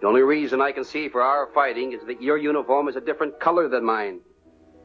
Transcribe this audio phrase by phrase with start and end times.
[0.00, 3.00] The only reason I can see for our fighting is that your uniform is a
[3.00, 4.20] different color than mine.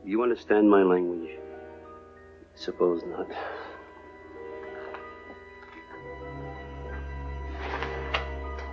[0.04, 1.30] Do you understand my language?
[1.38, 3.28] I suppose not.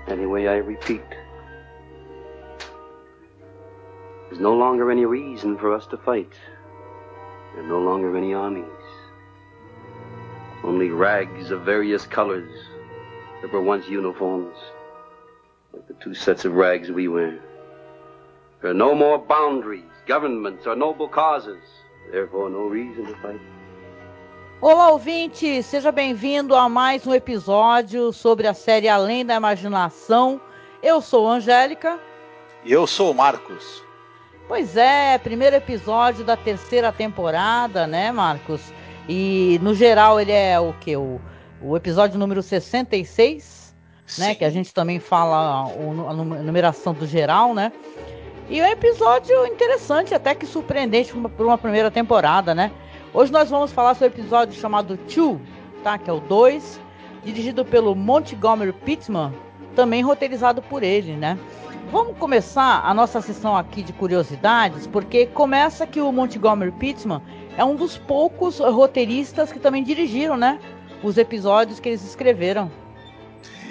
[0.08, 1.02] Anyway, I repeat.
[4.28, 6.32] There's no longer any reason for us to fight.
[7.54, 8.64] There are no longer any armies.
[10.62, 12.52] Only rags of various colors
[13.42, 14.56] that were once uniforms,
[15.86, 17.38] the two sets of rags we wear.
[18.60, 21.62] There are no more boundaries, governments, or noble causes.
[22.10, 23.40] Therefore, no reason to fight.
[24.60, 25.62] Olá, ouvinte!
[25.62, 30.40] Seja bem-vindo a mais um episódio sobre a série Além da Imaginação.
[30.82, 32.00] Eu sou a Angélica.
[32.64, 33.84] E eu sou o Marcos.
[34.48, 38.72] Pois é, primeiro episódio da terceira temporada, né, Marcos?
[39.08, 40.96] E no geral ele é o que?
[40.96, 41.20] O,
[41.62, 43.57] o episódio número 66,
[44.08, 44.22] Sim.
[44.22, 44.34] né?
[44.34, 47.70] Que a gente também fala a numeração do geral, né?
[48.50, 52.72] E é um episódio interessante, até que surpreendente por uma primeira temporada, né?
[53.12, 55.38] Hoje nós vamos falar sobre o episódio chamado Two,
[55.84, 55.98] tá?
[55.98, 56.80] Que é o 2,
[57.22, 59.32] dirigido pelo Montgomery Pittman,
[59.76, 61.38] também roteirizado por ele, né?
[61.92, 67.22] Vamos começar a nossa sessão aqui de curiosidades, porque começa que o Montgomery Pittman
[67.56, 70.58] é um dos poucos roteiristas que também dirigiram, né?
[71.02, 72.70] Os episódios que eles escreveram.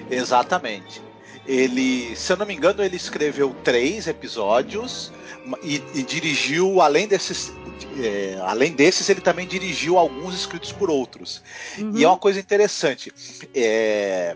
[0.10, 1.02] Exatamente.
[1.46, 5.14] Ele, se eu não me engano, ele escreveu três episódios
[5.64, 7.54] e, e dirigiu, além desses,
[8.02, 11.42] é, além desses, ele também dirigiu alguns escritos por outros.
[11.78, 11.94] Uhum.
[11.96, 13.14] E é uma coisa interessante.
[13.56, 14.36] É,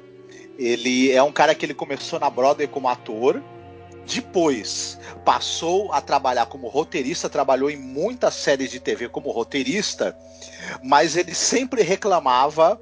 [0.58, 3.42] ele é um cara que ele começou na Broadway como ator.
[4.06, 10.18] Depois passou a trabalhar como roteirista, trabalhou em muitas séries de TV como roteirista,
[10.84, 12.82] mas ele sempre reclamava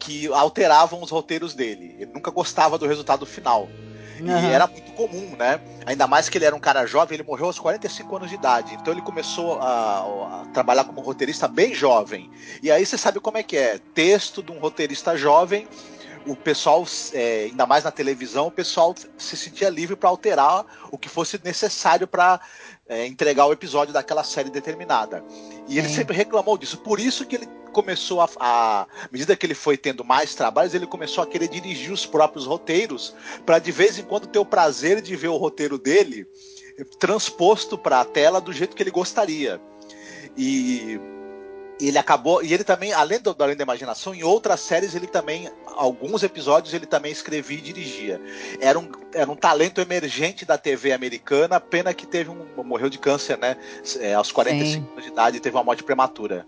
[0.00, 1.94] que alteravam os roteiros dele.
[1.98, 3.68] Ele nunca gostava do resultado final.
[4.18, 4.26] Uhum.
[4.26, 5.60] E era muito comum, né?
[5.86, 8.74] Ainda mais que ele era um cara jovem, ele morreu aos 45 anos de idade.
[8.74, 12.30] Então ele começou a, a trabalhar como roteirista bem jovem.
[12.62, 13.78] E aí você sabe como é que é.
[13.94, 15.68] Texto de um roteirista jovem
[16.26, 16.84] o pessoal,
[17.14, 21.40] é, ainda mais na televisão, o pessoal se sentia livre para alterar o que fosse
[21.42, 22.40] necessário para
[22.90, 25.24] é, entregar o episódio daquela série determinada.
[25.68, 26.76] E ele sempre reclamou disso.
[26.78, 30.74] Por isso que ele começou a, a, à medida que ele foi tendo mais trabalhos,
[30.74, 33.14] ele começou a querer dirigir os próprios roteiros,
[33.46, 36.26] para de vez em quando ter o prazer de ver o roteiro dele
[36.98, 39.60] transposto para a tela do jeito que ele gostaria.
[40.36, 40.98] E
[41.88, 45.50] ele acabou e ele também além do além da imaginação em outras séries ele também
[45.76, 48.20] alguns episódios ele também escrevia e dirigia
[48.60, 52.98] era um, era um talento emergente da TV americana pena que teve um morreu de
[52.98, 53.56] câncer né
[54.00, 56.46] é, aos 45 anos de idade teve uma morte prematura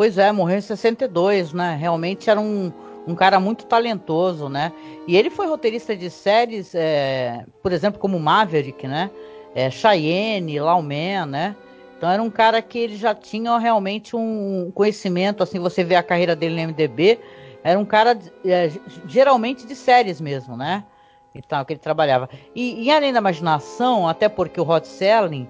[0.00, 1.76] Pois é, morreu em 62, né?
[1.78, 2.72] Realmente era um,
[3.06, 4.72] um cara muito talentoso, né?
[5.06, 9.10] E ele foi roteirista de séries, é, por exemplo, como Maverick, né?
[9.54, 11.56] É, Cheyenne, Lawman, né?
[12.00, 16.02] Então era um cara que ele já tinha realmente um conhecimento, assim, você vê a
[16.02, 17.20] carreira dele no MDB,
[17.62, 18.70] era um cara é,
[19.06, 20.82] geralmente de séries mesmo, né?
[21.34, 22.30] E tal, que ele trabalhava.
[22.54, 25.46] E, e além da imaginação, até porque o Rod Serling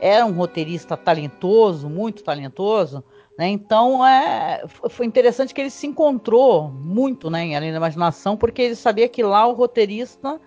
[0.00, 3.02] era um roteirista talentoso, muito talentoso,
[3.36, 3.48] né?
[3.48, 8.62] Então é, foi interessante que ele se encontrou muito né, em Além da Imaginação, porque
[8.62, 10.40] ele sabia que lá o roteirista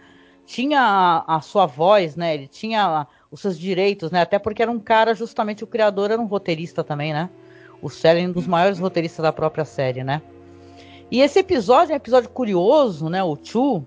[0.52, 2.34] tinha a, a sua voz, né?
[2.34, 4.20] Ele tinha os seus direitos, né?
[4.22, 7.30] Até porque era um cara, justamente o criador era um roteirista também, né?
[7.82, 10.22] O Sally é um dos maiores roteiristas da própria série, né?
[11.10, 13.24] E esse episódio é um episódio curioso, né?
[13.24, 13.86] O Chu.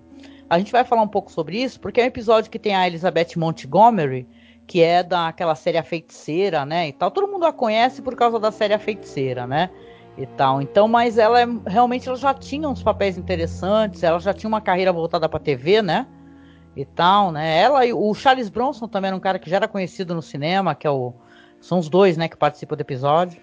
[0.49, 2.87] A gente vai falar um pouco sobre isso, porque é um episódio que tem a
[2.87, 4.27] Elizabeth Montgomery,
[4.65, 6.87] que é daquela série A Feiticeira, né?
[6.87, 7.11] E tal.
[7.11, 9.69] Todo mundo a conhece por causa da série A Feiticeira, né?
[10.17, 10.63] E tal.
[10.63, 14.61] Então, mas ela é, realmente ela já tinha uns papéis interessantes, ela já tinha uma
[14.61, 16.07] carreira voltada para TV, né?
[16.75, 17.57] E tal, né?
[17.61, 20.75] Ela e o Charles Bronson também era um cara que já era conhecido no cinema,
[20.75, 21.13] que é o
[21.61, 23.41] são os dois, né, que participam do episódio.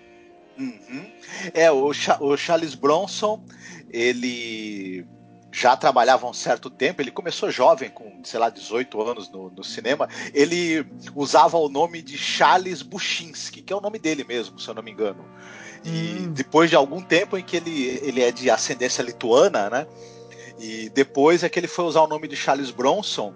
[0.58, 1.10] Uhum.
[1.52, 1.90] É, o,
[2.20, 3.42] o Charles Bronson,
[3.90, 5.04] ele
[5.50, 9.50] já trabalhava há um certo tempo, ele começou jovem, com, sei lá, 18 anos no,
[9.50, 10.08] no, cinema.
[10.32, 14.74] Ele usava o nome de Charles Bushinsky, que é o nome dele mesmo, se eu
[14.74, 15.24] não me engano.
[15.84, 15.88] E
[16.20, 16.32] hum.
[16.32, 19.86] depois de algum tempo em que ele, ele é de ascendência lituana, né?
[20.58, 23.32] E depois é que ele foi usar o nome de Charles Bronson.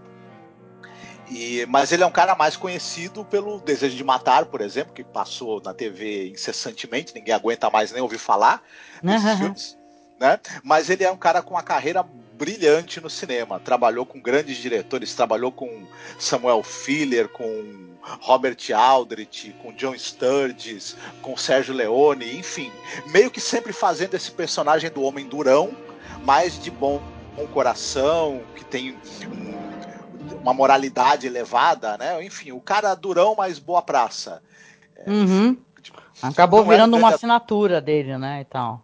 [1.29, 5.03] E, mas ele é um cara mais conhecido pelo Desejo de Matar, por exemplo, que
[5.03, 8.63] passou na TV incessantemente, ninguém aguenta mais nem ouvir falar
[9.03, 9.37] desses uhum.
[9.37, 9.79] filmes.
[10.21, 10.39] Né?
[10.63, 12.05] Mas ele é um cara com uma carreira
[12.37, 13.59] brilhante no cinema.
[13.59, 15.87] Trabalhou com grandes diretores, trabalhou com
[16.19, 17.87] Samuel Fuller, com
[18.21, 22.71] Robert Aldrich, com John Sturges, com Sérgio Leone, enfim,
[23.09, 25.75] meio que sempre fazendo esse personagem do homem durão,
[26.25, 27.01] mas de bom,
[27.37, 28.97] bom coração, que tem
[30.41, 32.25] uma moralidade elevada, né?
[32.25, 34.43] Enfim, o cara durão, mas boa praça.
[35.07, 35.57] Uhum.
[35.83, 38.83] Tipo, Acabou virando uma assinatura dele, né, e tal.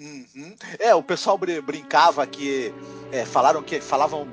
[0.00, 0.54] Uhum.
[0.78, 2.72] É, o pessoal br brincava que
[3.10, 4.28] é, falaram que falavam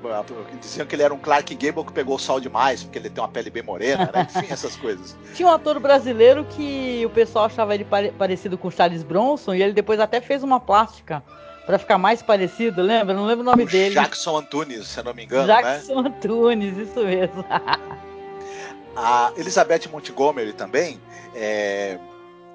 [0.61, 3.23] diziam que ele era um Clark Gable que pegou o sol demais porque ele tem
[3.23, 4.27] uma pele bem morena, né?
[4.29, 5.17] enfim, essas coisas.
[5.33, 9.63] Tinha um ator brasileiro que o pessoal achava ele pare parecido com Charles Bronson e
[9.63, 11.23] ele depois até fez uma plástica
[11.65, 13.13] para ficar mais parecido, lembra?
[13.13, 13.95] Não lembro o nome o dele.
[13.95, 16.09] Jackson Antunes, se eu não me engano, Jackson né?
[16.09, 17.43] Antunes, isso mesmo.
[18.95, 21.01] A Elizabeth Montgomery também,
[21.35, 21.99] é,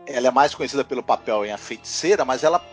[0.07, 2.65] ela é mais conhecida pelo papel em A Feiticeira, mas ela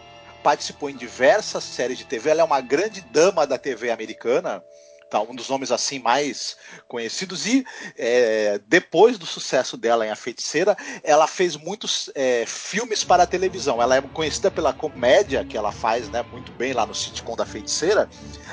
[0.41, 2.29] participou em diversas séries de TV.
[2.29, 4.63] Ela é uma grande dama da TV americana.
[5.09, 7.65] Tá, um dos nomes assim mais conhecidos e
[7.97, 13.27] é, depois do sucesso dela em A Feiticeira, ela fez muitos é, filmes para a
[13.27, 13.81] televisão.
[13.81, 17.45] Ela é conhecida pela comédia que ela faz, né, muito bem lá no sitcom da
[17.45, 18.09] Feiticeira,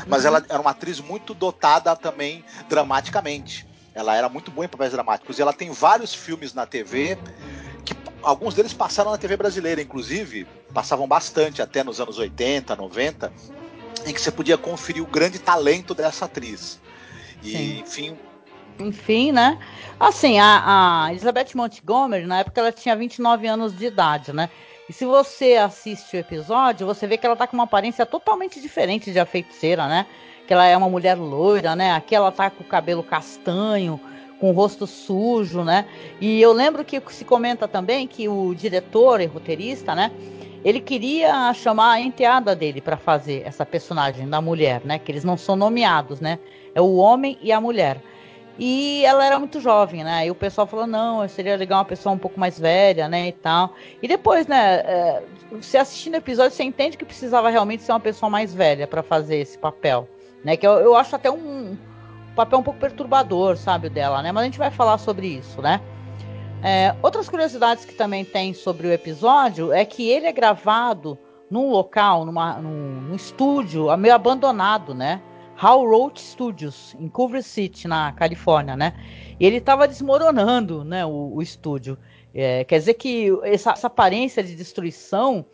[0.07, 0.29] mas uhum.
[0.29, 3.67] ela era uma atriz muito dotada também dramaticamente.
[3.93, 7.19] Ela era muito boa em papéis dramáticos e ela tem vários filmes na TV
[7.85, 13.33] que alguns deles passaram na TV brasileira, inclusive, passavam bastante até nos anos 80, 90,
[14.07, 16.81] em que você podia conferir o grande talento dessa atriz.
[17.43, 17.81] E, Sim.
[17.81, 18.19] enfim.
[18.79, 19.59] Enfim, né?
[19.99, 24.51] Assim, a, a, Elizabeth Montgomery, na época, ela tinha 29 anos de idade, né?
[24.89, 28.61] E se você assiste o episódio, você vê que ela tá com uma aparência totalmente
[28.61, 30.07] diferente de a feiticeira, né?
[30.47, 31.93] Que ela é uma mulher loira, né?
[31.93, 33.99] Aqui ela tá com o cabelo castanho,
[34.39, 35.87] com o rosto sujo, né?
[36.21, 40.11] E eu lembro que se comenta também que o diretor e roteirista, né?
[40.65, 44.99] Ele queria chamar a enteada dele para fazer essa personagem da mulher, né?
[44.99, 46.39] Que eles não são nomeados, né?
[46.75, 48.01] É o homem e a mulher.
[48.59, 50.27] E ela era muito jovem, né?
[50.27, 53.29] E o pessoal falou: não, seria legal uma pessoa um pouco mais velha, né?
[53.29, 53.75] E tal.
[54.03, 54.77] E depois, né?
[54.77, 58.87] É, você assistindo o episódio, você entende que precisava realmente ser uma pessoa mais velha
[58.87, 60.09] para fazer esse papel,
[60.43, 60.57] né?
[60.57, 61.77] Que eu, eu acho até um,
[62.35, 64.33] papel um pouco perturbador, sabe, dela, né?
[64.33, 65.81] Mas a gente vai falar sobre isso, né?
[66.67, 71.19] É, outras curiosidades que também tem sobre o episódio é que ele é gravado
[71.51, 75.21] num local, numa, num, num estúdio meio abandonado, né?
[75.57, 78.95] Hall Road Studios, em Culver City, na Califórnia, né?
[79.39, 81.99] E ele estava desmoronando, né, o, o estúdio.
[82.35, 85.45] É, quer dizer que essa, essa aparência de destruição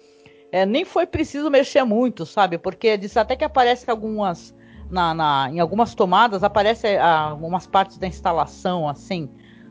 [0.52, 2.56] é, nem foi preciso mexer muito, sabe?
[2.56, 4.54] Porque diz até que aparece algumas
[4.88, 9.28] na, na, em algumas tomadas aparece algumas partes da instalação, assim,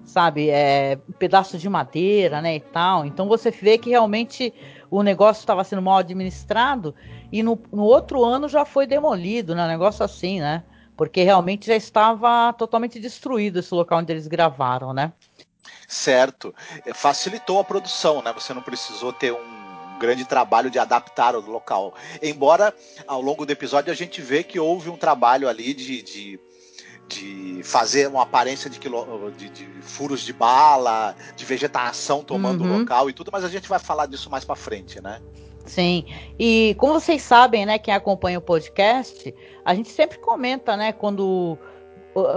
[0.10, 0.50] sabe?
[0.50, 3.06] É, pedaços de madeira, né, e tal.
[3.06, 4.54] Então você vê que realmente
[4.90, 6.96] o negócio estava sendo mal administrado
[7.32, 9.64] e no, no, outro ano já foi demolido, né?
[9.66, 10.64] Um negócio assim, né?
[10.98, 15.14] Porque realmente já estava totalmente destruído esse local onde eles gravaram, né?
[15.88, 16.54] Certo.
[16.94, 18.34] Facilitou a produção, né?
[18.34, 21.94] Você não precisou ter um grande trabalho de adaptar o local.
[22.22, 22.74] Embora
[23.08, 26.40] ao longo do episódio a gente vê que houve um trabalho ali de, de,
[27.10, 32.76] de fazer uma aparência de, quilo, de, de, furos de bala, de vegetação tomando uhum.
[32.76, 35.20] o local e tudo, mas a gente vai falar disso mais para frente, né?
[35.66, 36.06] Sim.
[36.38, 39.34] E como vocês sabem, né, quem acompanha o podcast,
[39.66, 41.58] a gente sempre comenta, né, quando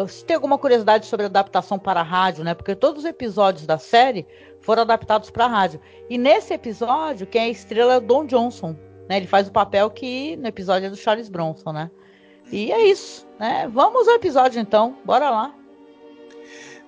[0.09, 2.55] se tem alguma curiosidade sobre adaptação para a rádio, né?
[2.55, 4.27] Porque todos os episódios da série
[4.61, 5.81] foram adaptados para a rádio.
[6.09, 8.77] E nesse episódio, quem é a estrela é o Don Johnson.
[9.09, 9.17] Né?
[9.17, 11.91] Ele faz o papel que no episódio é do Charles Bronson, né?
[12.53, 13.67] E é isso, né?
[13.73, 15.55] Vamos ao episódio então, bora lá.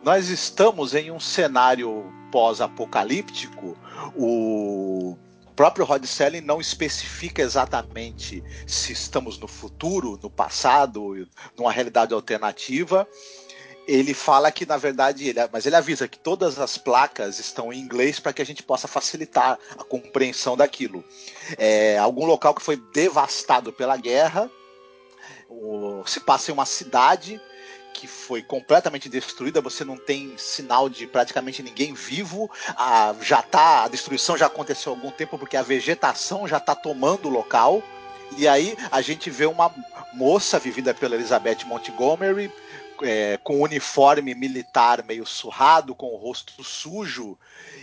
[0.02, 3.74] Nós estamos em um cenário pós-apocalíptico.
[4.14, 5.16] O
[5.56, 13.08] próprio Rod Selling não especifica exatamente se estamos no futuro, no passado, numa realidade alternativa
[13.86, 17.78] ele fala que na verdade ele, mas ele avisa que todas as placas estão em
[17.78, 21.04] inglês para que a gente possa facilitar a compreensão daquilo.
[21.58, 24.50] É, algum local que foi devastado pela guerra,
[25.62, 27.40] o, se passa em uma cidade
[27.94, 33.84] que foi completamente destruída, você não tem sinal de praticamente ninguém vivo, a, já tá,
[33.84, 37.82] a destruição já aconteceu há algum tempo porque a vegetação já está tomando o local.
[38.36, 39.72] E aí a gente vê uma
[40.12, 42.50] moça vivida pela Elizabeth Montgomery
[43.02, 47.38] é, com uniforme militar meio surrado, com o rosto sujo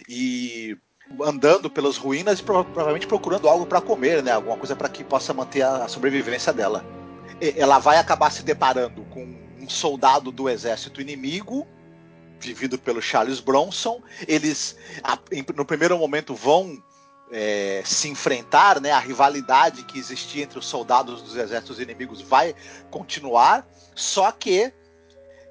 [0.09, 0.77] e
[1.23, 4.31] andando pelas ruínas e provavelmente procurando algo para comer, né?
[4.31, 7.00] Alguma coisa para que possa manter a sobrevivência dela.
[7.41, 9.23] Ela vai acabar se deparando com
[9.59, 11.67] um soldado do exército inimigo,
[12.39, 14.01] vivido pelo Charles Bronson.
[14.27, 14.75] Eles,
[15.55, 16.81] no primeiro momento, vão
[17.31, 18.91] é, se enfrentar, né?
[18.91, 22.53] A rivalidade que existia entre os soldados dos exércitos inimigos vai
[22.89, 24.73] continuar, só que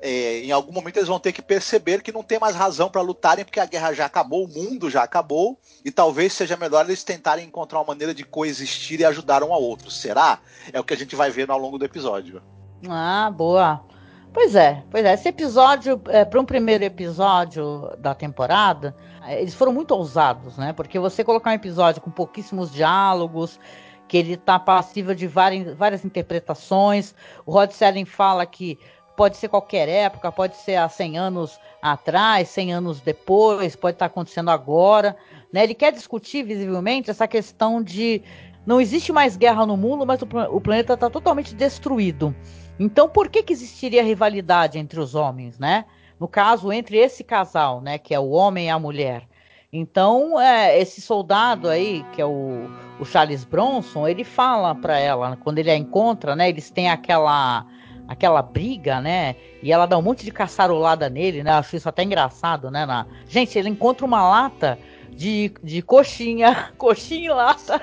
[0.00, 3.02] é, em algum momento eles vão ter que perceber que não tem mais razão para
[3.02, 7.04] lutarem porque a guerra já acabou, o mundo já acabou e talvez seja melhor eles
[7.04, 9.90] tentarem encontrar uma maneira de coexistir e ajudar um ao outro.
[9.90, 10.38] Será?
[10.72, 12.42] É o que a gente vai ver ao longo do episódio.
[12.88, 13.84] Ah, boa.
[14.32, 15.14] Pois é, pois é.
[15.14, 20.72] Esse episódio, é, para um primeiro episódio da temporada, eles foram muito ousados, né?
[20.72, 23.58] Porque você colocar um episódio com pouquíssimos diálogos,
[24.06, 27.14] que ele está passível de várias, várias interpretações.
[27.44, 28.78] O Rod Serling fala que
[29.20, 34.06] pode ser qualquer época, pode ser há 100 anos atrás, 100 anos depois, pode estar
[34.06, 35.14] acontecendo agora.
[35.52, 35.62] Né?
[35.62, 38.22] Ele quer discutir visivelmente essa questão de
[38.64, 42.34] não existe mais guerra no mundo, mas o, o planeta está totalmente destruído.
[42.78, 45.84] Então, por que, que existiria rivalidade entre os homens, né?
[46.18, 49.28] No caso, entre esse casal, né, que é o homem e a mulher.
[49.70, 55.36] Então, é, esse soldado aí, que é o, o Charles Bronson, ele fala para ela,
[55.36, 57.66] quando ele a encontra, né, eles têm aquela
[58.10, 59.36] aquela briga, né?
[59.62, 61.52] E ela dá um monte de caçarolada nele, né?
[61.52, 62.84] Acho isso até engraçado, né?
[62.84, 63.06] Na...
[63.28, 64.76] Gente, ele encontra uma lata
[65.12, 67.80] de, de coxinha, coxinha em lata.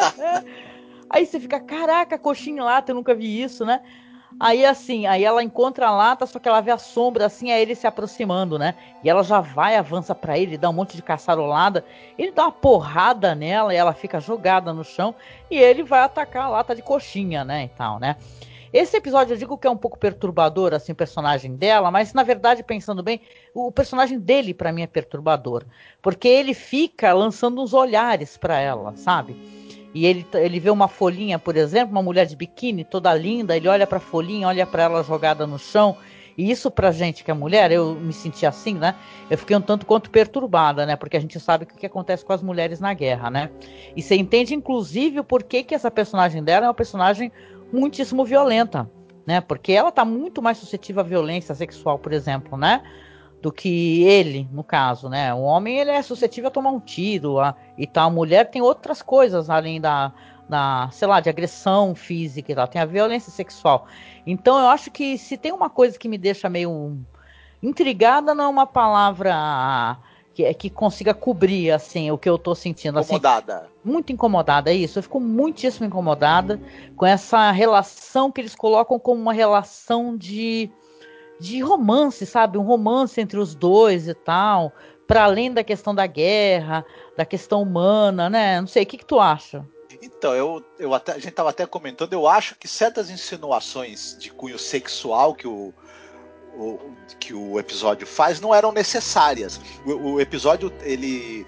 [1.10, 3.82] aí você fica, caraca, coxinha em lata, eu nunca vi isso, né?
[4.40, 7.60] Aí assim, aí ela encontra a lata, só que ela vê a sombra assim, é
[7.60, 8.74] ele se aproximando, né?
[9.04, 11.84] E ela já vai, avança para ele, dá um monte de caçarolada,
[12.16, 15.14] ele dá uma porrada nela e ela fica jogada no chão
[15.50, 18.16] e ele vai atacar a lata de coxinha, né, e tal, né?
[18.72, 22.22] Esse episódio eu digo que é um pouco perturbador, assim, o personagem dela, mas na
[22.22, 23.20] verdade, pensando bem,
[23.54, 25.64] o personagem dele para mim é perturbador,
[26.02, 29.36] porque ele fica lançando uns olhares para ela, sabe?
[29.94, 33.68] E ele, ele vê uma folhinha, por exemplo, uma mulher de biquíni toda linda, ele
[33.68, 35.96] olha para a folhinha, olha para ela jogada no chão,
[36.38, 38.94] e isso pra gente que é mulher, eu me senti assim, né?
[39.28, 40.94] Eu fiquei um tanto quanto perturbada, né?
[40.94, 43.50] Porque a gente sabe o que acontece com as mulheres na guerra, né?
[43.96, 47.32] E você entende, inclusive, o porquê que essa personagem dela é uma personagem
[47.72, 48.90] muitíssimo violenta,
[49.26, 49.40] né?
[49.40, 52.82] Porque ela está muito mais suscetível à violência sexual, por exemplo, né?
[53.40, 55.32] Do que ele, no caso, né?
[55.32, 58.08] O homem ele é suscetível a tomar um tiro a, e tal.
[58.08, 60.12] A mulher tem outras coisas além da,
[60.48, 62.66] da, sei lá, de agressão física e tal.
[62.66, 63.86] Tem a violência sexual.
[64.26, 66.98] Então eu acho que se tem uma coisa que me deixa meio
[67.62, 69.98] intrigada, não é uma palavra
[70.38, 72.98] que, que consiga cobrir assim o que eu estou sentindo.
[72.98, 73.16] Assim.
[73.16, 73.56] Incomodada.
[73.56, 74.98] Assim, muito incomodada, é isso.
[74.98, 76.60] Eu fico muitíssimo incomodada
[76.96, 80.70] com essa relação que eles colocam como uma relação de,
[81.40, 82.56] de romance, sabe?
[82.56, 84.72] Um romance entre os dois e tal.
[85.08, 86.84] Para além da questão da guerra,
[87.16, 88.60] da questão humana, né?
[88.60, 89.66] Não sei, o que, que tu acha?
[90.00, 94.30] Então, eu, eu até, a gente estava até comentando, eu acho que certas insinuações de
[94.30, 95.72] cunho sexual que o,
[96.58, 99.60] o, que o episódio faz não eram necessárias.
[99.84, 101.46] O, o, episódio ele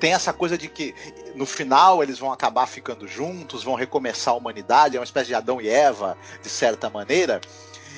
[0.00, 0.94] tem essa coisa de que
[1.34, 5.34] no final eles vão acabar ficando juntos, vão recomeçar a humanidade, é uma espécie de
[5.34, 7.40] Adão e Eva, de certa maneira.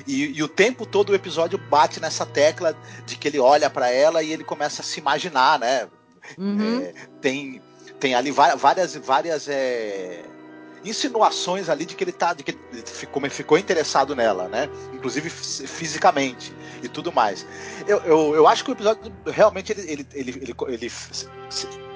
[0.07, 3.89] E, e o tempo todo o episódio bate nessa tecla de que ele olha para
[3.89, 5.89] ela e ele começa a se imaginar, né?
[6.37, 6.81] Uhum.
[6.81, 7.61] É, tem,
[7.99, 10.23] tem ali várias, várias é,
[10.83, 14.69] insinuações ali de que ele tá, de que ele ficou, ficou interessado nela, né?
[14.93, 17.45] Inclusive fisicamente e tudo mais.
[17.87, 20.89] Eu, eu, eu acho que o episódio realmente ele, ele, ele, ele, ele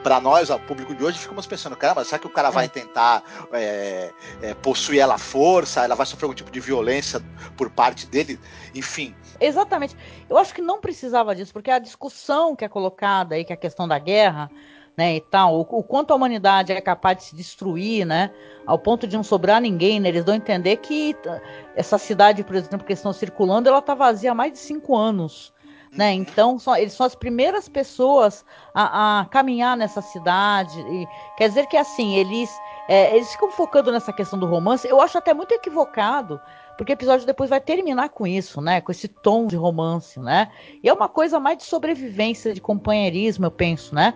[0.03, 2.67] para nós, o público de hoje, ficamos pensando, caramba, será que o cara vai é.
[2.67, 3.23] tentar
[3.53, 4.11] é,
[4.41, 5.83] é, possuir ela à força?
[5.83, 7.21] Ela vai sofrer algum tipo de violência
[7.55, 8.37] por parte dele?
[8.75, 9.15] Enfim.
[9.39, 9.95] Exatamente.
[10.29, 13.55] Eu acho que não precisava disso, porque a discussão que é colocada aí, que é
[13.55, 14.51] a questão da guerra,
[14.95, 18.31] né, e tal, o, o, quanto a humanidade é capaz de se destruir, né,
[18.65, 21.15] ao ponto de não sobrar ninguém, né, eles dão a entender que
[21.75, 25.51] essa cidade, por exemplo, que estão circulando, ela está vazia há mais de cinco anos,
[25.91, 31.07] né, então são, eles são as primeiras pessoas a, a caminhar nessa cidade, e,
[31.37, 32.51] quer dizer que assim, eles,
[32.87, 36.39] é, eles ficam focando nessa questão do romance, eu acho até muito equivocado,
[36.77, 38.81] porque o episódio depois vai terminar com isso, né?
[38.81, 40.49] Com esse tom de romance, né?
[40.81, 44.15] E é uma coisa mais de sobrevivência, de companheirismo, eu penso, né?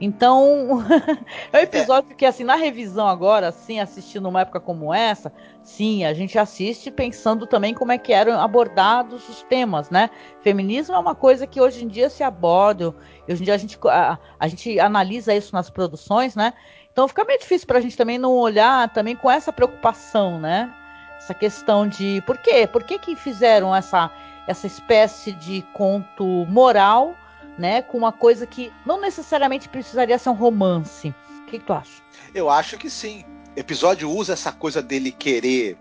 [0.00, 0.84] Então,
[1.52, 6.04] é um episódio que, assim, na revisão agora, assim, assistindo uma época como essa, sim,
[6.04, 10.08] a gente assiste pensando também como é que eram abordados os temas, né?
[10.40, 12.94] Feminismo é uma coisa que hoje em dia se aborda,
[13.28, 16.52] hoje em dia a gente, a, a gente analisa isso nas produções, né?
[16.92, 20.72] Então fica meio difícil para a gente também não olhar também com essa preocupação, né?
[21.16, 22.68] Essa questão de por quê?
[22.68, 24.10] Por que que fizeram essa,
[24.46, 27.14] essa espécie de conto moral
[27.58, 27.82] né?
[27.82, 31.08] Com uma coisa que não necessariamente precisaria ser um romance.
[31.42, 32.02] O que, que tu acha?
[32.34, 33.24] Eu acho que sim.
[33.56, 35.76] O episódio usa essa coisa dele querer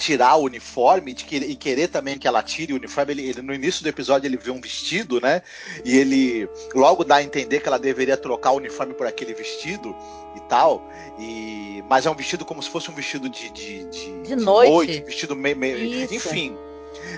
[0.00, 3.12] tirar o uniforme de querer, e querer também que ela tire o uniforme.
[3.12, 5.42] Ele, ele, no início do episódio ele vê um vestido, né?
[5.84, 9.94] E ele logo dá a entender que ela deveria trocar o uniforme por aquele vestido
[10.34, 10.90] e tal.
[11.18, 14.70] E, mas é um vestido como se fosse um vestido de, de, de, de noite.
[14.70, 15.04] noite.
[15.04, 15.56] vestido meio.
[15.56, 16.56] meio enfim.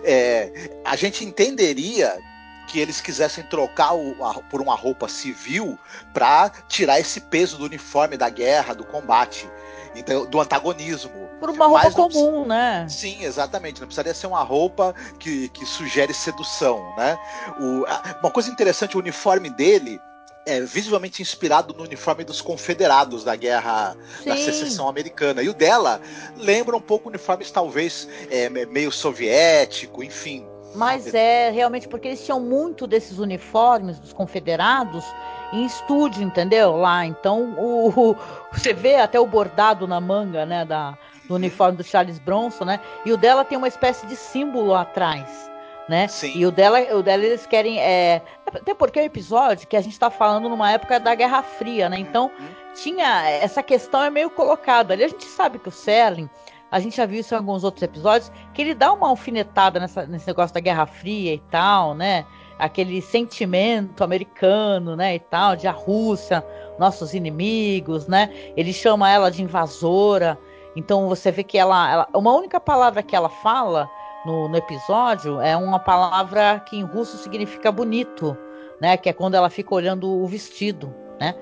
[0.05, 0.53] É,
[0.85, 2.19] a gente entenderia
[2.67, 5.79] que eles quisessem trocar o, a, por uma roupa civil
[6.13, 9.49] para tirar esse peso do uniforme da guerra, do combate,
[9.95, 11.29] então, do antagonismo.
[11.39, 12.87] Por uma roupa Mas comum, né?
[12.89, 13.81] Sim, exatamente.
[13.81, 17.19] Não precisaria ser uma roupa que, que sugere sedução, né?
[17.61, 17.85] O,
[18.21, 20.01] uma coisa interessante, o uniforme dele
[20.45, 24.29] é visivelmente inspirado no uniforme dos confederados da guerra Sim.
[24.29, 25.43] da secessão americana.
[25.43, 26.01] E o dela
[26.37, 30.47] lembra um pouco uniformes talvez é, meio soviético, enfim.
[30.75, 35.05] Mas é realmente porque eles tinham muito desses uniformes dos confederados
[35.53, 36.77] em estúdio, entendeu?
[36.77, 38.17] Lá, então o, o,
[38.51, 40.97] você vê até o bordado na manga, né, da,
[41.29, 42.81] do uniforme do Charles Bronson, né?
[43.05, 45.51] E o dela tem uma espécie de símbolo atrás,
[45.89, 46.09] né?
[46.09, 46.33] Sim.
[46.35, 49.81] E o dela, o dela eles querem é, até porque é um episódio que a
[49.81, 51.99] gente está falando numa época da Guerra Fria, né?
[51.99, 52.49] Então uhum.
[52.75, 55.05] tinha essa questão é meio colocada ali.
[55.05, 56.31] A gente sabe que o Serling
[56.73, 60.07] a gente já viu isso em alguns outros episódios, que ele dá uma alfinetada nessa,
[60.07, 62.25] nesse negócio da Guerra Fria e tal, né?
[62.59, 66.43] Aquele sentimento americano, né, e tal, de a Rússia,
[66.79, 68.33] nossos inimigos, né?
[68.57, 70.39] Ele chama ela de invasora.
[70.75, 73.87] Então você vê que ela, ela uma única palavra que ela fala
[74.25, 78.35] no, no, episódio é uma palavra que em russo significa bonito,
[78.81, 78.97] né?
[78.97, 81.35] Que é quando ela fica olhando o vestido, né?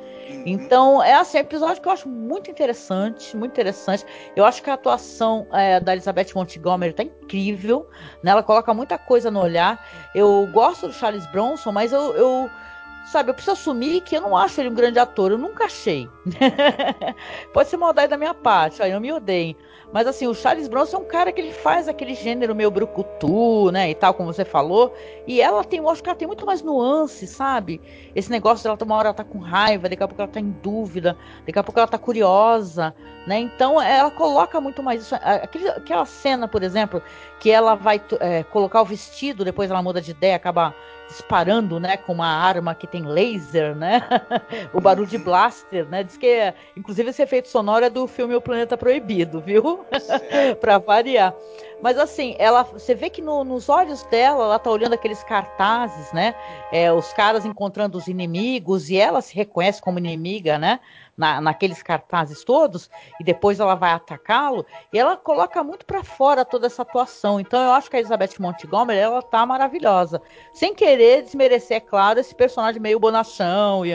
[0.45, 4.05] Então, é assim, é episódio que eu acho muito interessante, muito interessante.
[4.35, 7.89] Eu acho que a atuação é, da Elizabeth Montgomery tá incrível,
[8.23, 8.31] né?
[8.31, 9.85] Ela coloca muita coisa no olhar.
[10.15, 12.51] Eu gosto do Charles Bronson, mas eu, eu
[13.07, 16.09] sabe, eu preciso assumir que eu não acho ele um grande ator, eu nunca achei.
[17.53, 19.57] Pode ser maldade da minha parte, ó, eu me odeio.
[19.93, 23.73] Mas assim, o Charles Bronson é um cara que ele faz aquele gênero meio brucutu,
[23.73, 24.95] né, e tal, como você falou.
[25.27, 27.81] E ela tem, eu acho que ela tem muito mais nuance, sabe?
[28.15, 30.51] Esse negócio dela, uma hora ela tá com raiva, daqui a pouco ela tá em
[30.63, 32.95] dúvida, daqui a pouco ela tá curiosa,
[33.27, 33.41] né?
[33.41, 35.15] Então ela coloca muito mais isso.
[35.17, 37.03] Aquele, aquela cena, por exemplo,
[37.41, 40.73] que ela vai é, colocar o vestido, depois ela muda de ideia, acaba
[41.11, 44.03] disparando, né, com uma arma que tem laser, né?
[44.73, 46.05] o barulho de blaster, né?
[46.05, 49.85] Diz que, inclusive, esse efeito sonoro é do filme O Planeta Proibido, viu?
[50.61, 51.35] para variar.
[51.83, 56.13] Mas assim, ela, você vê que no, nos olhos dela, ela tá olhando aqueles cartazes,
[56.13, 56.35] né?
[56.71, 60.79] É, os caras encontrando os inimigos e ela se reconhece como inimiga, né?
[61.21, 66.47] Na, naqueles cartazes todos, e depois ela vai atacá-lo, e ela coloca muito para fora
[66.47, 67.39] toda essa atuação.
[67.39, 70.23] Então eu acho que a Elizabeth Montgomery, ela tá maravilhosa.
[70.55, 73.93] Sem querer desmerecer, é claro, esse personagem meio bonachão e,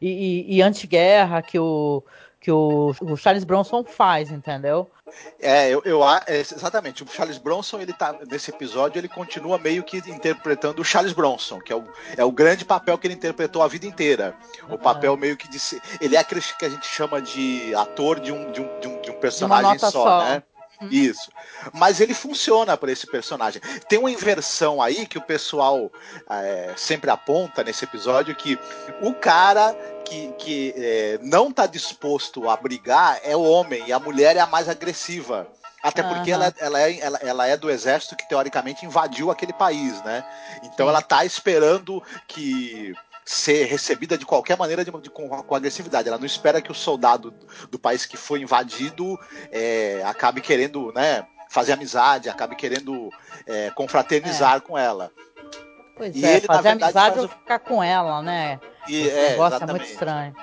[0.00, 2.04] e, e anti-guerra que o
[2.48, 4.90] que o, o, Charles Bronson faz, entendeu?
[5.38, 7.02] É, eu, eu é, exatamente.
[7.02, 11.60] O Charles Bronson, ele tá nesse episódio, ele continua meio que interpretando o Charles Bronson,
[11.60, 11.84] que é o,
[12.16, 14.34] é o grande papel que ele interpretou a vida inteira.
[14.66, 14.78] O ah.
[14.78, 15.58] papel meio que de
[16.00, 19.00] ele é aquele que a gente chama de ator de um, de um, de um,
[19.02, 20.42] de um personagem só, só, né?
[20.80, 20.88] Uhum.
[20.90, 21.30] Isso.
[21.72, 23.60] Mas ele funciona para esse personagem.
[23.88, 25.90] Tem uma inversão aí que o pessoal
[26.30, 28.58] é, sempre aponta nesse episódio que
[29.02, 29.72] o cara
[30.04, 34.40] que, que é, não está disposto a brigar é o homem e a mulher é
[34.40, 35.46] a mais agressiva.
[35.82, 36.42] Até porque uhum.
[36.42, 40.24] ela, ela, é, ela, ela, é do exército que teoricamente invadiu aquele país, né?
[40.64, 42.92] Então ela está esperando que
[43.28, 46.08] ser recebida de qualquer maneira de, de, com, com, agressividade.
[46.08, 47.30] Ela não espera que o soldado
[47.70, 49.18] do país que foi invadido
[49.52, 53.10] é, acabe querendo né, fazer amizade, acabe querendo
[53.46, 54.60] é, confraternizar é.
[54.60, 55.12] com ela.
[55.94, 57.22] Pois e é, ele, fazer verdade, amizade faz...
[57.22, 58.58] ou ficar com ela, né?
[58.88, 59.70] E, Esse é, negócio exatamente.
[59.70, 60.34] é muito estranho.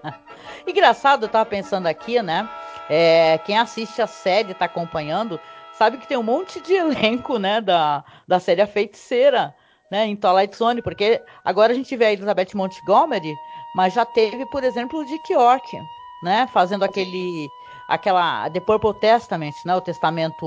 [0.66, 2.48] Engraçado, eu tava pensando aqui, né?
[2.88, 5.38] É, quem assiste a série, tá acompanhando,
[5.76, 9.54] sabe que tem um monte de elenco, né, da, da série A Feiticeira
[9.94, 13.36] né, em Twilight Zone, porque agora a gente vê a Elizabeth Montgomery,
[13.76, 15.80] mas já teve, por exemplo, o Dick York,
[16.20, 17.48] né, fazendo aquele
[17.86, 20.44] aquela The Purple Testament, né, o testamento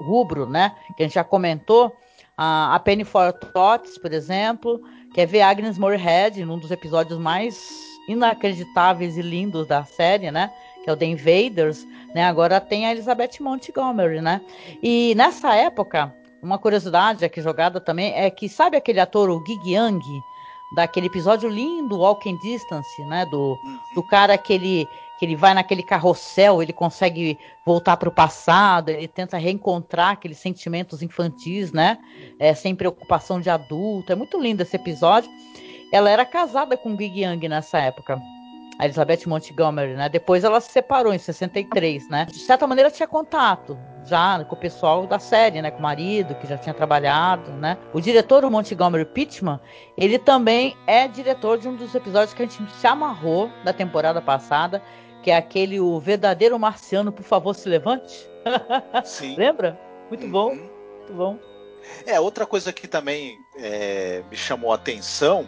[0.00, 1.94] rubro, né, que a gente já comentou,
[2.36, 4.82] a, a Penny for Thoughts, por exemplo,
[5.14, 10.50] que é ver Agnes Moorehead num dos episódios mais inacreditáveis e lindos da série, né,
[10.82, 14.40] que é o The Invaders, né, agora tem a Elizabeth Montgomery, né,
[14.82, 19.74] e nessa época uma curiosidade aqui jogada também é que sabe aquele ator, o Gig
[19.74, 20.00] Young,
[20.74, 23.24] daquele episódio lindo, Walking Distance, né?
[23.26, 23.58] Do,
[23.94, 28.90] do cara que ele, que ele vai naquele carrossel, ele consegue voltar para o passado,
[28.90, 31.98] ele tenta reencontrar aqueles sentimentos infantis, né?
[32.38, 34.12] É, sem preocupação de adulto.
[34.12, 35.30] É muito lindo esse episódio.
[35.92, 38.20] Ela era casada com o Gig Young nessa época.
[38.78, 40.08] A Elizabeth Montgomery, né?
[40.08, 42.26] Depois ela se separou em 63, né?
[42.26, 45.70] De certa maneira tinha contato já com o pessoal da série, né?
[45.70, 47.78] Com o marido que já tinha trabalhado, né?
[47.92, 49.58] O diretor o Montgomery Pittman,
[49.96, 54.20] ele também é diretor de um dos episódios que a gente se amarrou da temporada
[54.20, 54.82] passada,
[55.22, 58.28] que é aquele o verdadeiro marciano, por favor, se levante.
[59.04, 59.34] Sim.
[59.36, 59.78] Lembra?
[60.08, 60.70] Muito bom, uhum.
[60.98, 61.38] muito bom.
[62.04, 65.46] É, outra coisa que também é, me chamou a atenção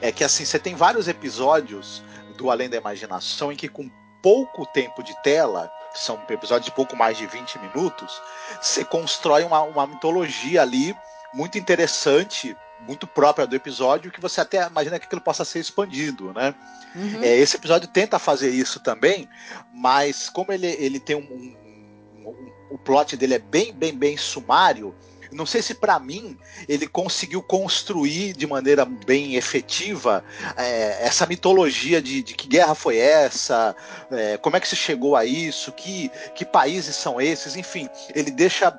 [0.00, 2.02] é que assim, você tem vários episódios
[2.32, 3.90] do Além da Imaginação em que com
[4.22, 8.22] pouco tempo de tela, são episódios de pouco mais de 20 minutos,
[8.60, 10.94] você constrói uma, uma mitologia ali
[11.34, 16.32] muito interessante, muito própria do episódio, que você até imagina que aquilo possa ser expandido,
[16.32, 16.54] né?
[16.94, 17.22] Uhum.
[17.22, 19.28] É, esse episódio tenta fazer isso também,
[19.72, 24.16] mas como ele, ele tem um, um, um, o plot dele é bem, bem, bem
[24.16, 24.94] sumário,
[25.32, 30.24] não sei se para mim ele conseguiu construir de maneira bem efetiva
[30.56, 33.74] é, essa mitologia de, de, que guerra foi essa,
[34.10, 38.30] é, como é que se chegou a isso, que, que países são esses, enfim, ele
[38.30, 38.78] deixa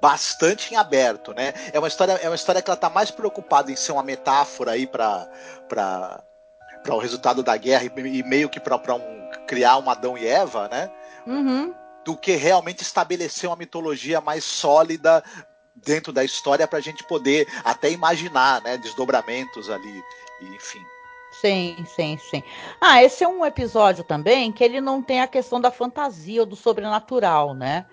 [0.00, 1.54] bastante em aberto, né?
[1.72, 4.72] É uma história, é uma história que ela está mais preocupada em ser uma metáfora
[4.72, 5.26] aí para
[5.66, 6.22] para
[6.82, 10.68] para o resultado da guerra e, meio que para um, criar um Adão e Eva,
[10.68, 10.90] né?
[11.26, 15.22] Uhum do que realmente estabelecer uma mitologia mais sólida
[15.74, 20.02] dentro da história para a gente poder até imaginar, né, desdobramentos ali,
[20.42, 20.80] enfim.
[21.40, 22.42] Sim, sim, sim.
[22.80, 26.46] Ah, esse é um episódio também que ele não tem a questão da fantasia ou
[26.46, 27.86] do sobrenatural, né?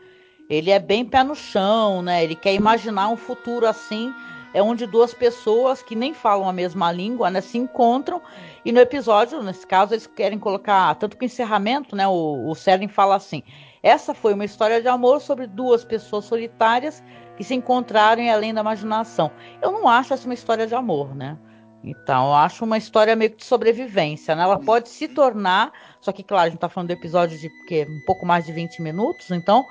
[0.47, 2.23] Ele é bem pé no chão, né?
[2.23, 4.13] Ele quer imaginar um futuro assim,
[4.53, 8.21] é onde duas pessoas que nem falam a mesma língua, né, se encontram
[8.63, 12.07] e no episódio, nesse caso, eles querem colocar tanto que o encerramento, né?
[12.07, 13.43] O, o Selling fala assim:
[13.83, 17.03] essa foi uma história de amor sobre duas pessoas solitárias
[17.35, 19.31] que se encontraram além da imaginação.
[19.61, 21.37] Eu não acho essa uma história de amor, né?
[21.83, 24.43] Então, eu acho uma história meio que de sobrevivência, né?
[24.43, 27.87] Ela pode se tornar, só que, claro, a gente tá falando de episódio de porque,
[27.89, 29.65] um pouco mais de 20 minutos, então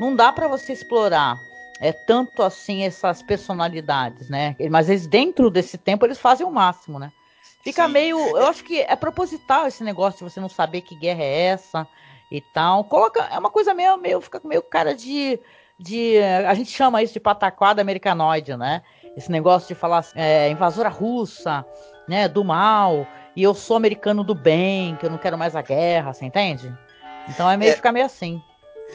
[0.00, 1.36] não dá para você explorar
[1.82, 4.54] é tanto assim essas personalidades, né?
[4.70, 7.10] Mas eles dentro desse tempo eles fazem o máximo, né?
[7.64, 7.92] Fica Sim.
[7.92, 11.46] meio, eu acho que é proposital esse negócio de você não saber que guerra é
[11.46, 11.86] essa,
[12.32, 12.84] e tal.
[12.84, 15.38] Coloca, é uma coisa meio, meio fica meio cara de,
[15.78, 16.16] de,
[16.48, 18.82] a gente chama isso de pataquada americanoide, né?
[19.14, 21.64] Esse negócio de falar é, invasora russa,
[22.08, 25.60] né, do mal, e eu sou americano do bem, que eu não quero mais a
[25.60, 26.74] guerra, você entende?
[27.28, 28.42] Então é meio é, ficar meio assim.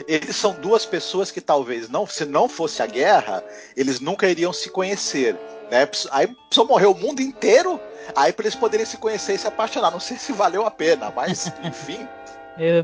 [0.08, 3.44] Eles são duas pessoas que talvez não, se não fosse a guerra,
[3.76, 5.36] eles nunca iriam se conhecer.
[5.70, 5.88] Né?
[6.10, 7.80] Aí só morreu o mundo inteiro,
[8.16, 9.92] aí para eles poderem se conhecer e se apaixonar.
[9.92, 12.08] Não sei se valeu a pena, mas enfim.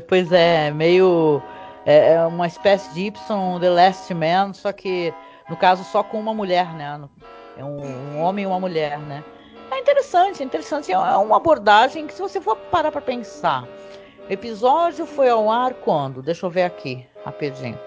[0.08, 1.42] Pois é, meio.
[1.86, 5.12] É, é, uma espécie de Y The Last Man, só que
[5.50, 7.00] no caso só com uma mulher, né?
[7.58, 9.22] É um, um homem e uma mulher, né?
[9.70, 10.92] É interessante, é interessante.
[10.92, 13.64] É uma abordagem que, se você for parar para pensar,
[14.28, 16.22] o episódio foi ao ar quando?
[16.22, 17.78] Deixa eu ver aqui, rapidinho.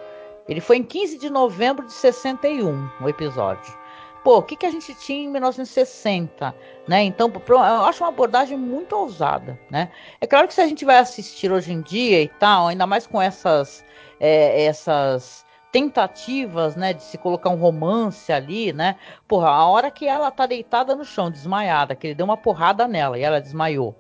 [0.47, 3.87] Ele foi em 15 de novembro de 61, o episódio
[4.28, 6.54] pô, o que, que a gente tinha em 1960,
[6.86, 7.02] né?
[7.02, 9.90] Então, eu acho uma abordagem muito ousada, né?
[10.20, 13.08] É claro que se a gente vai assistir hoje em dia e tal, ainda mais
[13.08, 13.86] com essas,
[14.20, 18.98] é, essas tentativas, né, de se colocar um romance ali, né?
[19.30, 22.86] Porra, a hora que ela tá deitada no chão, desmaiada, que ele deu uma porrada
[22.86, 23.96] nela e ela desmaiou.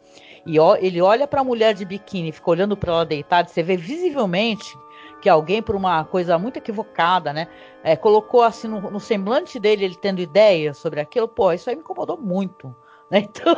[0.45, 3.63] E ó, ele olha para a mulher de biquíni, fica olhando para ela deitada, você
[3.63, 4.77] vê visivelmente
[5.21, 7.47] que alguém, por uma coisa muito equivocada, né,
[7.83, 11.75] é, colocou assim no, no, semblante dele, ele tendo ideia sobre aquilo, pô, isso aí
[11.75, 12.75] me incomodou muito.
[13.09, 13.27] Né?
[13.29, 13.55] Então,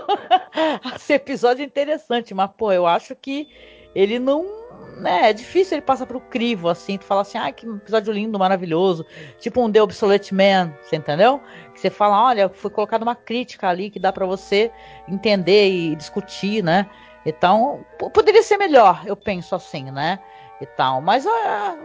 [0.95, 3.47] esse episódio é interessante, mas, pô, eu acho que
[3.95, 4.45] ele não.
[4.97, 8.37] Né, é difícil ele passar pro crivo, assim, tu fala assim, ah, que episódio lindo,
[8.37, 9.05] maravilhoso,
[9.39, 11.41] tipo um The Obsolete Man, você entendeu?
[11.73, 14.71] Que você fala, olha, foi colocada uma crítica ali que dá para você
[15.07, 16.89] entender e discutir, né?
[17.25, 20.19] Então, poderia ser melhor, eu penso assim, né?
[20.61, 21.01] E tal.
[21.01, 21.29] Mas uh,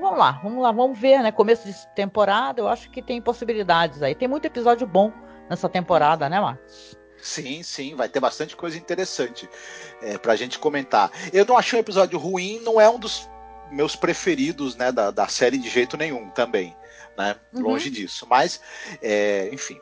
[0.01, 1.31] vamos lá, vamos lá, vamos ver, né?
[1.33, 4.15] Começo de temporada, eu acho que tem possibilidades aí.
[4.15, 5.13] Tem muito episódio bom
[5.49, 6.97] nessa temporada, né, Marcos?
[7.19, 9.49] Sim, sim, vai ter bastante coisa interessante
[10.03, 11.11] é, pra gente comentar.
[11.33, 13.29] Eu não achei um episódio ruim, não é um dos
[13.71, 16.77] meus preferidos, né, da, da série de jeito nenhum também,
[17.17, 17.35] né?
[17.53, 17.63] Uhum.
[17.63, 18.27] Longe disso.
[18.29, 18.61] Mas,
[19.01, 19.81] é, enfim,